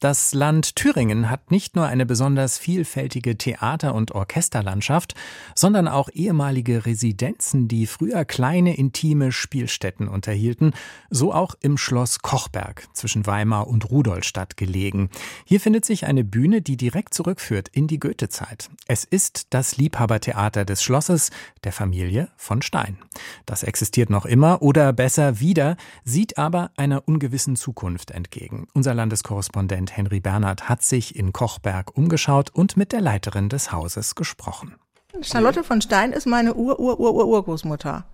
Das 0.00 0.32
Land 0.32 0.76
Thüringen 0.76 1.28
hat 1.28 1.50
nicht 1.50 1.76
nur 1.76 1.84
eine 1.84 2.06
besonders 2.06 2.56
vielfältige 2.56 3.36
Theater- 3.36 3.94
und 3.94 4.12
Orchesterlandschaft, 4.12 5.14
sondern 5.54 5.88
auch 5.88 6.08
ehemalige 6.14 6.86
Residenzen, 6.86 7.68
die 7.68 7.86
früher 7.86 8.24
kleine 8.24 8.78
intime 8.78 9.30
Spielstätten 9.30 10.08
unterhielten, 10.08 10.72
so 11.10 11.34
auch 11.34 11.54
im 11.60 11.76
Schloss 11.76 12.20
Kochberg 12.20 12.88
zwischen 12.94 13.26
Weimar 13.26 13.68
und 13.68 13.90
Rudolstadt 13.90 14.56
gelegen. 14.56 15.10
Hier 15.44 15.60
findet 15.60 15.84
sich 15.84 16.06
eine 16.06 16.24
Bühne, 16.24 16.62
die 16.62 16.78
direkt 16.78 17.12
zurückführt 17.12 17.68
in 17.68 17.86
die 17.86 18.00
Goethezeit. 18.00 18.70
Es 18.86 19.04
ist 19.04 19.48
das 19.50 19.76
Liebhabertheater 19.76 20.64
des 20.64 20.82
Schlosses 20.82 21.30
der 21.62 21.72
Familie 21.72 22.30
von 22.38 22.62
Stein. 22.62 22.96
Das 23.44 23.64
existiert 23.64 24.08
noch 24.08 24.24
immer 24.24 24.62
oder 24.62 24.94
besser 24.94 25.40
wieder, 25.40 25.76
sieht 26.04 26.38
aber 26.38 26.70
einer 26.78 27.06
ungewissen 27.06 27.54
Zukunft 27.54 28.12
entgegen. 28.12 28.66
Unser 28.72 28.94
Landeskorrespondent 28.94 29.89
Henry 29.96 30.20
Bernhard 30.20 30.68
hat 30.68 30.82
sich 30.82 31.16
in 31.16 31.32
Kochberg 31.32 31.96
umgeschaut 31.96 32.50
und 32.50 32.76
mit 32.76 32.92
der 32.92 33.00
Leiterin 33.00 33.48
des 33.48 33.72
Hauses 33.72 34.14
gesprochen. 34.14 34.74
Charlotte 35.22 35.64
von 35.64 35.80
Stein 35.80 36.12
ist 36.12 36.26
meine 36.26 36.54
Ur-Ur-Ur-Urgroßmutter. 36.54 38.04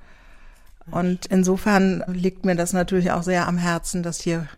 Und 0.90 1.26
insofern 1.26 2.04
liegt 2.08 2.44
mir 2.44 2.54
das 2.54 2.72
natürlich 2.72 3.10
auch 3.10 3.22
sehr 3.22 3.48
am 3.48 3.58
Herzen, 3.58 4.02
dass 4.02 4.20
hier 4.20 4.48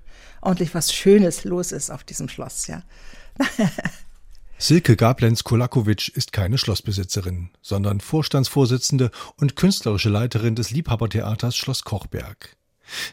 ordentlich 0.40 0.74
was 0.74 0.92
Schönes 0.92 1.44
los 1.44 1.72
ist 1.72 1.90
auf 1.90 2.04
diesem 2.04 2.28
Schloss, 2.28 2.66
ja. 2.66 2.82
Silke 4.60 4.96
Gablenz-Kolakowitsch 4.96 6.08
ist 6.08 6.32
keine 6.32 6.58
Schlossbesitzerin, 6.58 7.50
sondern 7.62 8.00
Vorstandsvorsitzende 8.00 9.12
und 9.36 9.54
künstlerische 9.54 10.08
Leiterin 10.08 10.56
des 10.56 10.70
Liebhabertheaters 10.70 11.56
Schloss 11.56 11.84
Kochberg. 11.84 12.56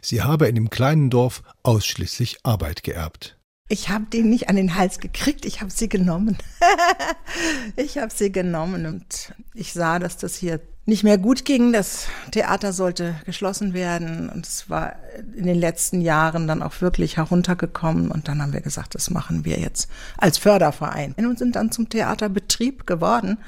Sie 0.01 0.23
habe 0.23 0.47
in 0.47 0.55
dem 0.55 0.71
kleinen 0.71 1.11
Dorf 1.11 1.43
ausschließlich 1.61 2.39
Arbeit 2.43 2.81
geerbt. 2.83 3.34
Ich 3.67 3.89
habe 3.89 4.05
die 4.13 4.21
nicht 4.21 4.47
an 4.47 4.57
den 4.57 4.75
Hals 4.75 4.99
gekriegt, 4.99 5.43
ich 5.43 5.59
habe 5.61 5.71
sie 5.71 5.89
genommen. 5.89 6.37
ich 7.75 7.97
habe 7.97 8.11
sie 8.13 8.31
genommen 8.31 8.85
und 8.85 9.33
ich 9.55 9.73
sah, 9.73 9.97
dass 9.97 10.17
das 10.17 10.35
hier 10.35 10.59
nicht 10.85 11.03
mehr 11.03 11.17
gut 11.17 11.45
ging. 11.45 11.73
Das 11.73 12.05
Theater 12.29 12.73
sollte 12.73 13.15
geschlossen 13.25 13.73
werden 13.73 14.29
und 14.29 14.45
es 14.45 14.69
war 14.69 14.97
in 15.35 15.47
den 15.47 15.59
letzten 15.59 16.01
Jahren 16.01 16.47
dann 16.47 16.61
auch 16.61 16.79
wirklich 16.81 17.17
heruntergekommen 17.17 18.11
und 18.11 18.27
dann 18.27 18.39
haben 18.39 18.53
wir 18.53 18.61
gesagt, 18.61 18.93
das 18.93 19.09
machen 19.09 19.45
wir 19.45 19.57
jetzt 19.59 19.89
als 20.17 20.37
Förderverein 20.37 21.15
und 21.17 21.39
sind 21.39 21.55
dann 21.55 21.71
zum 21.71 21.89
Theaterbetrieb 21.89 22.85
geworden 22.85 23.39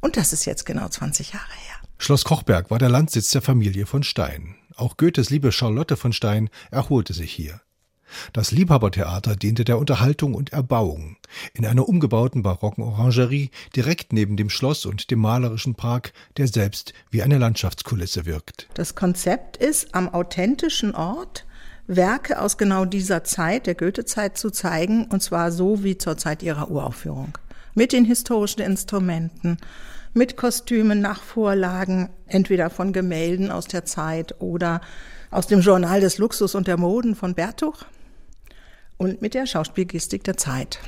und 0.00 0.16
das 0.16 0.32
ist 0.32 0.46
jetzt 0.46 0.66
genau 0.66 0.88
20 0.88 1.32
Jahre 1.32 1.44
her. 1.44 1.76
Schloss 1.98 2.24
Kochberg 2.24 2.72
war 2.72 2.80
der 2.80 2.88
Landsitz 2.88 3.30
der 3.30 3.40
Familie 3.40 3.86
von 3.86 4.02
Stein. 4.02 4.56
Auch 4.74 4.96
Goethes 4.96 5.30
liebe 5.30 5.52
Charlotte 5.52 5.96
von 5.96 6.12
Stein 6.12 6.50
erholte 6.72 7.12
sich 7.12 7.30
hier. 7.32 7.60
Das 8.32 8.50
Liebhabertheater 8.50 9.36
diente 9.36 9.64
der 9.64 9.78
Unterhaltung 9.78 10.34
und 10.34 10.52
Erbauung. 10.52 11.16
In 11.54 11.66
einer 11.66 11.88
umgebauten 11.88 12.42
barocken 12.42 12.84
Orangerie 12.84 13.50
direkt 13.74 14.12
neben 14.12 14.36
dem 14.36 14.50
Schloss 14.50 14.86
und 14.86 15.10
dem 15.10 15.18
malerischen 15.18 15.74
Park, 15.74 16.12
der 16.36 16.48
selbst 16.48 16.92
wie 17.10 17.22
eine 17.22 17.38
Landschaftskulisse 17.38 18.26
wirkt. 18.26 18.68
Das 18.74 18.94
Konzept 18.94 19.56
ist, 19.56 19.94
am 19.94 20.08
authentischen 20.08 20.94
Ort 20.94 21.44
Werke 21.86 22.40
aus 22.40 22.56
genau 22.56 22.84
dieser 22.86 23.24
Zeit, 23.24 23.66
der 23.66 23.74
Goethezeit, 23.74 24.38
zu 24.38 24.50
zeigen, 24.50 25.06
und 25.06 25.22
zwar 25.22 25.52
so 25.52 25.84
wie 25.84 25.98
zur 25.98 26.16
Zeit 26.16 26.42
ihrer 26.42 26.70
Uraufführung. 26.70 27.36
Mit 27.74 27.92
den 27.92 28.04
historischen 28.04 28.62
Instrumenten, 28.62 29.58
mit 30.14 30.36
Kostümen 30.36 31.00
nach 31.00 31.22
Vorlagen, 31.22 32.08
entweder 32.26 32.70
von 32.70 32.92
Gemälden 32.92 33.50
aus 33.50 33.66
der 33.66 33.84
Zeit 33.84 34.40
oder 34.40 34.80
aus 35.30 35.46
dem 35.46 35.60
Journal 35.60 36.00
des 36.00 36.18
Luxus 36.18 36.54
und 36.54 36.68
der 36.68 36.78
Moden 36.78 37.16
von 37.16 37.34
Bertuch 37.34 37.84
und 38.96 39.22
mit 39.22 39.34
der 39.34 39.46
Schauspielgestik 39.46 40.24
der 40.24 40.36
Zeit. 40.36 40.78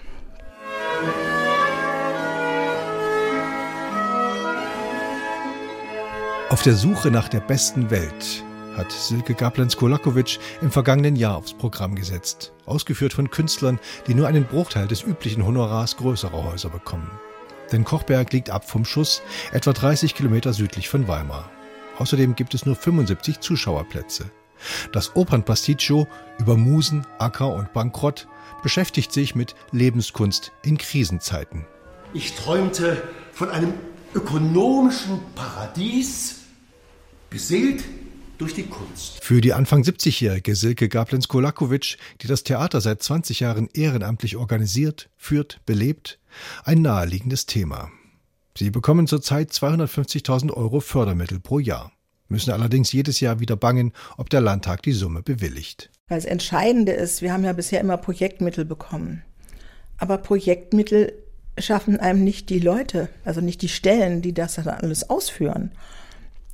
Auf 6.48 6.62
der 6.62 6.74
Suche 6.74 7.10
nach 7.10 7.28
der 7.28 7.40
besten 7.40 7.90
Welt 7.90 8.44
hat 8.76 8.92
Silke 8.92 9.34
Gablenz-Kolakowitsch 9.34 10.38
im 10.60 10.70
vergangenen 10.70 11.16
Jahr 11.16 11.36
aufs 11.36 11.54
Programm 11.54 11.94
gesetzt, 11.94 12.52
ausgeführt 12.66 13.12
von 13.12 13.30
Künstlern, 13.30 13.80
die 14.06 14.14
nur 14.14 14.28
einen 14.28 14.44
Bruchteil 14.44 14.86
des 14.86 15.02
üblichen 15.02 15.44
Honorars 15.44 15.96
größerer 15.96 16.44
Häuser 16.44 16.68
bekommen. 16.68 17.10
Denn 17.72 17.84
Kochberg 17.84 18.32
liegt 18.32 18.50
ab 18.50 18.68
vom 18.68 18.84
Schuss, 18.84 19.22
etwa 19.52 19.72
30 19.72 20.14
Kilometer 20.14 20.52
südlich 20.52 20.88
von 20.88 21.08
Weimar. 21.08 21.50
Außerdem 21.98 22.36
gibt 22.36 22.54
es 22.54 22.64
nur 22.66 22.76
75 22.76 23.40
Zuschauerplätze. 23.40 24.30
Das 24.92 25.16
Opernpasticcio 25.16 26.06
über 26.38 26.56
Musen, 26.56 27.06
Acker 27.18 27.52
und 27.54 27.72
Bankrott 27.72 28.26
beschäftigt 28.62 29.12
sich 29.12 29.34
mit 29.34 29.54
Lebenskunst 29.72 30.52
in 30.64 30.78
Krisenzeiten. 30.78 31.66
Ich 32.14 32.34
träumte 32.34 33.02
von 33.32 33.50
einem 33.50 33.74
ökonomischen 34.14 35.20
Paradies, 35.34 36.40
beseelt 37.28 37.84
durch 38.38 38.54
die 38.54 38.64
Kunst. 38.64 39.22
Für 39.22 39.40
die 39.40 39.52
Anfang 39.52 39.82
70-jährige 39.82 40.56
Silke 40.56 40.88
Gablenz-Kolakowitsch, 40.88 41.96
die 42.22 42.26
das 42.26 42.44
Theater 42.44 42.80
seit 42.80 43.02
20 43.02 43.40
Jahren 43.40 43.68
ehrenamtlich 43.72 44.36
organisiert, 44.36 45.10
führt, 45.16 45.60
belebt, 45.66 46.18
ein 46.64 46.82
naheliegendes 46.82 47.46
Thema. 47.46 47.90
Sie 48.56 48.70
bekommen 48.70 49.06
zurzeit 49.06 49.50
250.000 49.50 50.52
Euro 50.52 50.80
Fördermittel 50.80 51.40
pro 51.40 51.58
Jahr 51.58 51.92
müssen 52.28 52.50
allerdings 52.50 52.92
jedes 52.92 53.20
Jahr 53.20 53.40
wieder 53.40 53.56
bangen, 53.56 53.92
ob 54.16 54.30
der 54.30 54.40
Landtag 54.40 54.82
die 54.82 54.92
Summe 54.92 55.22
bewilligt. 55.22 55.90
Weil 56.08 56.18
das 56.18 56.24
Entscheidende 56.24 56.92
ist, 56.92 57.22
wir 57.22 57.32
haben 57.32 57.44
ja 57.44 57.52
bisher 57.52 57.80
immer 57.80 57.96
Projektmittel 57.96 58.64
bekommen. 58.64 59.22
Aber 59.98 60.18
Projektmittel 60.18 61.12
schaffen 61.58 61.98
einem 61.98 62.22
nicht 62.22 62.50
die 62.50 62.58
Leute, 62.58 63.08
also 63.24 63.40
nicht 63.40 63.62
die 63.62 63.68
Stellen, 63.68 64.22
die 64.22 64.34
das 64.34 64.56
dann 64.56 64.68
alles 64.68 65.08
ausführen. 65.08 65.72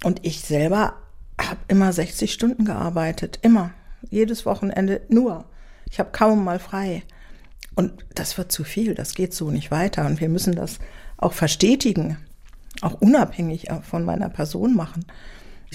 Und 0.05 0.25
ich 0.25 0.41
selber 0.41 0.95
habe 1.41 1.59
immer 1.69 1.93
60 1.93 2.33
Stunden 2.33 2.65
gearbeitet, 2.65 3.41
immer, 3.43 3.73
jedes 4.11 4.47
Wochenende 4.47 5.03
nur. 5.09 5.45
Ich 5.91 5.99
habe 5.99 6.11
kaum 6.13 6.45
mal 6.45 6.59
frei. 6.59 7.03
Und 7.75 8.05
das 8.15 8.37
wird 8.39 8.53
zu 8.53 8.65
viel, 8.65 8.95
das 8.95 9.15
geht 9.15 9.35
so 9.35 9.51
nicht 9.51 9.71
weiter. 9.71 10.07
Und 10.07 10.21
wir 10.21 10.29
müssen 10.29 10.55
das 10.55 10.79
auch 11.17 11.33
verstetigen, 11.33 12.19
auch 12.81 12.95
unabhängig 13.01 13.69
von 13.83 14.05
meiner 14.05 14.29
Person 14.29 14.75
machen 14.75 15.05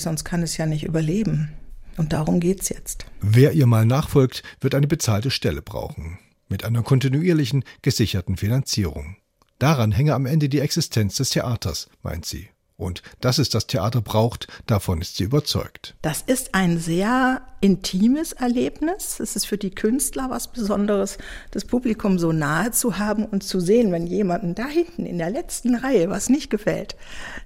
sonst 0.01 0.23
kann 0.23 0.43
es 0.43 0.57
ja 0.57 0.65
nicht 0.65 0.83
überleben. 0.83 1.53
Und 1.97 2.13
darum 2.13 2.39
geht's 2.39 2.69
jetzt. 2.69 3.05
Wer 3.21 3.53
ihr 3.53 3.65
mal 3.65 3.85
nachfolgt, 3.85 4.43
wird 4.61 4.75
eine 4.75 4.87
bezahlte 4.87 5.31
Stelle 5.31 5.61
brauchen. 5.61 6.19
Mit 6.47 6.63
einer 6.63 6.83
kontinuierlichen, 6.83 7.63
gesicherten 7.81 8.37
Finanzierung. 8.37 9.17
Daran 9.59 9.91
hänge 9.91 10.13
am 10.13 10.27
Ende 10.27 10.49
die 10.49 10.59
Existenz 10.59 11.15
des 11.15 11.31
Theaters, 11.31 11.89
meint 12.03 12.25
sie. 12.25 12.49
Und 12.77 13.01
dass 13.21 13.39
es 13.39 13.49
das 13.49 13.65
Theater 13.65 14.01
braucht, 14.01 14.47
davon 14.67 15.01
ist 15.01 15.17
sie 15.17 15.23
überzeugt. 15.23 15.95
Das 16.03 16.21
ist 16.21 16.53
ein 16.53 16.77
sehr 16.77 17.41
intimes 17.59 18.33
Erlebnis. 18.33 19.19
Es 19.19 19.35
ist 19.35 19.47
für 19.47 19.57
die 19.57 19.71
Künstler 19.71 20.29
was 20.29 20.51
Besonderes, 20.51 21.17
das 21.49 21.65
Publikum 21.65 22.19
so 22.19 22.31
nahe 22.31 22.69
zu 22.69 22.99
haben 22.99 23.25
und 23.25 23.43
zu 23.43 23.59
sehen, 23.59 23.91
wenn 23.91 24.05
jemandem 24.05 24.53
da 24.53 24.67
hinten 24.67 25.07
in 25.07 25.17
der 25.17 25.31
letzten 25.31 25.73
Reihe 25.73 26.11
was 26.11 26.29
nicht 26.29 26.51
gefällt. 26.51 26.95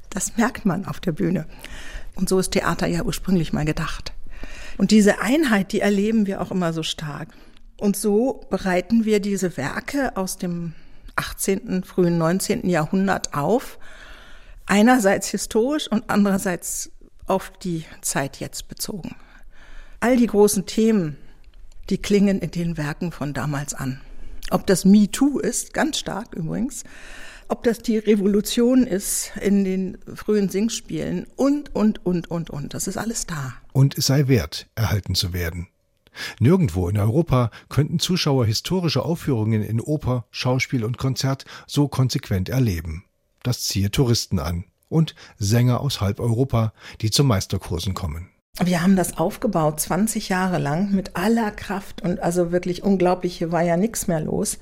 Das 0.09 0.35
merkt 0.35 0.65
man 0.65 0.83
auf 0.83 0.99
der 0.99 1.13
Bühne. 1.13 1.45
Und 2.15 2.29
so 2.29 2.39
ist 2.39 2.51
Theater 2.51 2.87
ja 2.87 3.03
ursprünglich 3.03 3.53
mal 3.53 3.65
gedacht. 3.65 4.13
Und 4.77 4.91
diese 4.91 5.21
Einheit, 5.21 5.71
die 5.71 5.81
erleben 5.81 6.27
wir 6.27 6.41
auch 6.41 6.51
immer 6.51 6.73
so 6.73 6.83
stark. 6.83 7.29
Und 7.79 7.95
so 7.97 8.45
bereiten 8.49 9.05
wir 9.05 9.19
diese 9.19 9.57
Werke 9.57 10.15
aus 10.17 10.37
dem 10.37 10.73
18., 11.15 11.83
frühen 11.83 12.17
19. 12.17 12.69
Jahrhundert 12.69 13.33
auf 13.33 13.79
einerseits 14.65 15.29
historisch 15.29 15.87
und 15.91 16.05
andererseits 16.07 16.91
auf 17.27 17.51
die 17.61 17.85
Zeit 18.01 18.39
jetzt 18.39 18.67
bezogen. 18.67 19.15
All 19.99 20.17
die 20.17 20.27
großen 20.27 20.65
Themen, 20.65 21.17
die 21.89 21.97
klingen 21.97 22.39
in 22.39 22.51
den 22.51 22.77
Werken 22.77 23.11
von 23.11 23.33
damals 23.33 23.73
an. 23.73 23.99
Ob 24.49 24.65
das 24.67 24.85
MeToo 24.85 25.39
ist, 25.39 25.73
ganz 25.73 25.99
stark 25.99 26.33
übrigens, 26.33 26.83
ob 27.51 27.63
das 27.63 27.79
die 27.79 27.97
Revolution 27.97 28.87
ist 28.87 29.33
in 29.41 29.65
den 29.65 29.97
frühen 30.15 30.47
Singspielen 30.47 31.27
und, 31.35 31.75
und, 31.75 32.03
und, 32.05 32.31
und, 32.31 32.49
und. 32.49 32.73
Das 32.73 32.87
ist 32.87 32.97
alles 32.97 33.27
da. 33.27 33.53
Und 33.73 33.97
es 33.97 34.07
sei 34.07 34.29
wert, 34.29 34.67
erhalten 34.75 35.15
zu 35.15 35.33
werden. 35.33 35.67
Nirgendwo 36.39 36.87
in 36.87 36.97
Europa 36.97 37.51
könnten 37.67 37.99
Zuschauer 37.99 38.45
historische 38.45 39.03
Aufführungen 39.03 39.63
in 39.63 39.81
Oper, 39.81 40.25
Schauspiel 40.31 40.85
und 40.85 40.97
Konzert 40.97 41.45
so 41.67 41.89
konsequent 41.89 42.47
erleben. 42.47 43.03
Das 43.43 43.63
ziehe 43.63 43.91
Touristen 43.91 44.39
an 44.39 44.63
und 44.87 45.13
Sänger 45.37 45.81
aus 45.81 45.99
halb 45.99 46.21
Europa, 46.21 46.73
die 47.01 47.11
zu 47.11 47.25
Meisterkursen 47.25 47.93
kommen. 47.93 48.29
Wir 48.63 48.81
haben 48.81 48.95
das 48.95 49.17
aufgebaut, 49.17 49.79
20 49.79 50.29
Jahre 50.29 50.57
lang, 50.57 50.91
mit 50.91 51.15
aller 51.17 51.51
Kraft 51.51 52.01
und 52.01 52.19
also 52.21 52.51
wirklich 52.51 52.83
unglaublich, 52.83 53.37
hier 53.37 53.51
war 53.51 53.61
ja 53.61 53.75
nichts 53.75 54.07
mehr 54.07 54.21
los. 54.21 54.57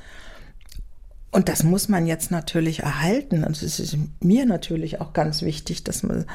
Und 1.32 1.48
das 1.48 1.64
muss 1.64 1.90
man 1.90 2.08
jetzt 2.08 2.32
natürlich 2.32 2.80
erhalten. 2.82 3.44
Und 3.44 3.62
es 3.62 3.80
ist 3.80 3.98
mir 4.20 4.46
natürlich 4.46 5.00
auch 5.00 5.14
ganz 5.14 5.42
wichtig, 5.42 5.84
dass 5.84 6.02
man 6.02 6.26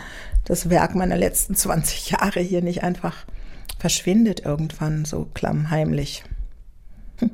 das 0.45 0.71
Werk 0.71 0.95
meiner 0.95 1.17
letzten 1.17 1.55
20 1.55 2.11
Jahre 2.11 2.41
hier 2.41 2.63
nicht 2.63 2.83
einfach 2.83 3.25
verschwindet 3.79 4.45
irgendwann 4.45 5.05
so 5.05 5.29
klammheimlich. 5.35 6.23
Hm. 7.19 7.31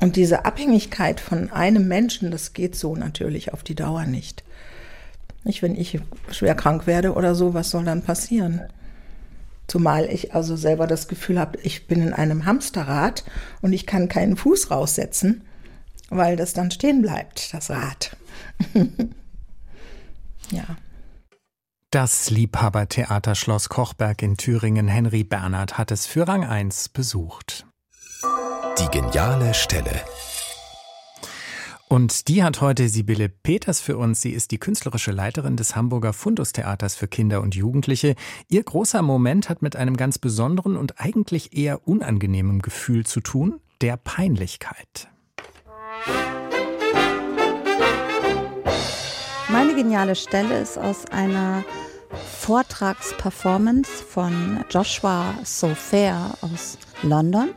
Und 0.00 0.16
diese 0.16 0.44
Abhängigkeit 0.44 1.20
von 1.20 1.50
einem 1.50 1.86
Menschen, 1.86 2.30
das 2.30 2.52
geht 2.52 2.74
so 2.74 2.96
natürlich 2.96 3.52
auf 3.52 3.62
die 3.62 3.76
Dauer 3.76 4.04
nicht. 4.04 4.42
Nicht, 5.44 5.62
wenn 5.62 5.76
ich 5.76 6.00
schwer 6.30 6.56
krank 6.56 6.86
werde 6.88 7.14
oder 7.14 7.34
so, 7.36 7.54
was 7.54 7.70
soll 7.70 7.84
dann 7.84 8.02
passieren? 8.02 8.60
Zumal 9.68 10.06
ich 10.06 10.34
also 10.34 10.56
selber 10.56 10.86
das 10.86 11.08
Gefühl 11.08 11.38
habe, 11.38 11.58
ich 11.62 11.86
bin 11.86 12.02
in 12.02 12.12
einem 12.12 12.44
Hamsterrad 12.44 13.24
und 13.60 13.72
ich 13.72 13.86
kann 13.86 14.08
keinen 14.08 14.36
Fuß 14.36 14.70
raussetzen, 14.70 15.42
weil 16.08 16.36
das 16.36 16.52
dann 16.52 16.70
stehen 16.70 17.02
bleibt, 17.02 17.52
das 17.54 17.70
Rad. 17.70 18.16
ja. 20.50 20.64
Das 21.90 22.28
Liebhabertheater 22.28 23.34
Schloss 23.34 23.70
Kochberg 23.70 24.20
in 24.22 24.36
Thüringen 24.36 24.88
Henry 24.88 25.24
Bernhard 25.24 25.78
hat 25.78 25.90
es 25.90 26.06
für 26.06 26.28
Rang 26.28 26.44
1 26.44 26.90
besucht. 26.90 27.66
Die 28.78 28.88
geniale 28.88 29.54
Stelle. 29.54 30.02
Und 31.88 32.28
die 32.28 32.44
hat 32.44 32.60
heute 32.60 32.90
Sibylle 32.90 33.30
Peters 33.30 33.80
für 33.80 33.96
uns. 33.96 34.20
Sie 34.20 34.32
ist 34.32 34.50
die 34.50 34.58
künstlerische 34.58 35.10
Leiterin 35.10 35.56
des 35.56 35.74
Hamburger 35.74 36.12
Fundustheaters 36.12 36.94
für 36.94 37.08
Kinder 37.08 37.40
und 37.40 37.54
Jugendliche. 37.54 38.14
Ihr 38.48 38.62
großer 38.62 39.00
Moment 39.00 39.48
hat 39.48 39.62
mit 39.62 39.74
einem 39.74 39.96
ganz 39.96 40.18
besonderen 40.18 40.76
und 40.76 41.00
eigentlich 41.00 41.56
eher 41.56 41.88
unangenehmen 41.88 42.60
Gefühl 42.60 43.06
zu 43.06 43.20
tun, 43.20 43.60
der 43.80 43.96
Peinlichkeit. 43.96 45.08
Meine 49.48 49.74
geniale 49.74 50.14
Stelle 50.14 50.60
ist 50.60 50.78
aus 50.78 51.06
einer 51.10 51.64
Vortragsperformance 52.40 53.90
von 53.90 54.64
Joshua 54.70 55.34
Sofair 55.44 56.32
aus 56.40 56.78
London. 57.02 57.50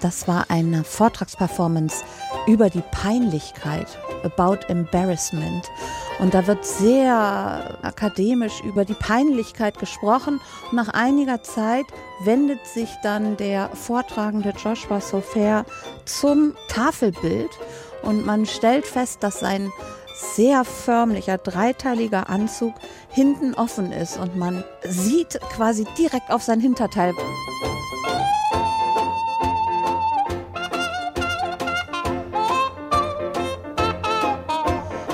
Das 0.00 0.26
war 0.28 0.46
eine 0.50 0.84
Vortragsperformance 0.84 2.04
über 2.46 2.70
die 2.70 2.82
Peinlichkeit, 2.90 3.86
about 4.22 4.66
embarrassment. 4.68 5.70
Und 6.18 6.34
da 6.34 6.46
wird 6.46 6.64
sehr 6.64 7.78
akademisch 7.82 8.60
über 8.62 8.84
die 8.84 8.94
Peinlichkeit 8.94 9.78
gesprochen. 9.78 10.40
Und 10.70 10.76
nach 10.76 10.88
einiger 10.88 11.42
Zeit 11.42 11.86
wendet 12.22 12.64
sich 12.66 12.90
dann 13.02 13.36
der 13.36 13.70
vortragende 13.70 14.50
Joshua 14.50 15.00
Sofer 15.00 15.64
zum 16.04 16.54
Tafelbild 16.68 17.50
und 18.04 18.24
man 18.24 18.46
stellt 18.46 18.86
fest, 18.86 19.22
dass 19.22 19.40
sein 19.40 19.72
sehr 20.14 20.64
förmlicher, 20.64 21.38
dreiteiliger 21.38 22.28
Anzug 22.28 22.74
hinten 23.10 23.54
offen 23.54 23.92
ist 23.92 24.16
und 24.16 24.36
man 24.36 24.64
sieht 24.82 25.40
quasi 25.54 25.86
direkt 25.98 26.30
auf 26.30 26.42
sein 26.42 26.60
Hinterteil. 26.60 27.12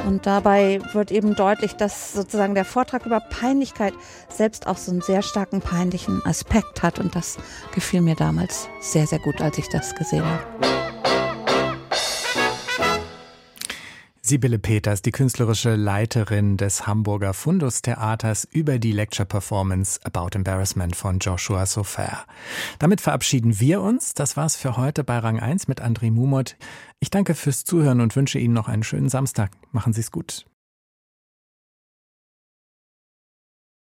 Und 0.06 0.26
dabei 0.26 0.80
wird 0.92 1.12
eben 1.12 1.34
deutlich, 1.34 1.76
dass 1.76 2.12
sozusagen 2.12 2.54
der 2.54 2.64
Vortrag 2.66 3.06
über 3.06 3.20
Peinlichkeit 3.20 3.94
selbst 4.28 4.66
auch 4.66 4.76
so 4.76 4.90
einen 4.90 5.00
sehr 5.00 5.22
starken 5.22 5.60
peinlichen 5.60 6.20
Aspekt 6.26 6.82
hat. 6.82 6.98
Und 6.98 7.14
das 7.14 7.38
gefiel 7.72 8.02
mir 8.02 8.16
damals 8.16 8.68
sehr, 8.80 9.06
sehr 9.06 9.20
gut, 9.20 9.40
als 9.40 9.56
ich 9.56 9.68
das 9.68 9.94
gesehen 9.94 10.24
habe. 10.24 10.89
Sibylle 14.30 14.60
Peters, 14.60 15.02
die 15.02 15.10
künstlerische 15.10 15.74
Leiterin 15.74 16.56
des 16.56 16.86
Hamburger 16.86 17.34
Fundus-Theaters 17.34 18.46
über 18.52 18.78
die 18.78 18.92
Lecture-Performance 18.92 19.98
About 20.04 20.36
Embarrassment 20.36 20.94
von 20.94 21.18
Joshua 21.18 21.66
Sofer. 21.66 22.26
Damit 22.78 23.00
verabschieden 23.00 23.58
wir 23.58 23.80
uns. 23.80 24.14
Das 24.14 24.36
war's 24.36 24.54
für 24.54 24.76
heute 24.76 25.02
bei 25.02 25.18
Rang 25.18 25.40
1 25.40 25.66
mit 25.66 25.82
André 25.82 26.12
Mumot. 26.12 26.56
Ich 27.00 27.10
danke 27.10 27.34
fürs 27.34 27.64
Zuhören 27.64 28.00
und 28.00 28.14
wünsche 28.14 28.38
Ihnen 28.38 28.54
noch 28.54 28.68
einen 28.68 28.84
schönen 28.84 29.08
Samstag. 29.08 29.50
Machen 29.72 29.92
Sie's 29.92 30.12
gut. 30.12 30.46